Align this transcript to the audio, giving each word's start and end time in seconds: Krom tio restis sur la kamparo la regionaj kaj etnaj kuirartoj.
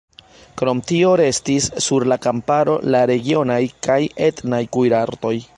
Krom 0.61 0.79
tio 0.91 1.11
restis 1.21 1.67
sur 1.89 2.07
la 2.13 2.19
kamparo 2.25 2.79
la 2.97 3.05
regionaj 3.13 3.61
kaj 3.89 4.03
etnaj 4.31 4.65
kuirartoj. 4.79 5.39